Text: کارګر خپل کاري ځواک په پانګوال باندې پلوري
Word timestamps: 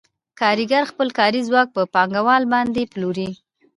کارګر 0.39 0.83
خپل 0.91 1.07
کاري 1.19 1.41
ځواک 1.47 1.67
په 1.75 1.81
پانګوال 1.93 2.43
باندې 2.53 2.89
پلوري 2.93 3.29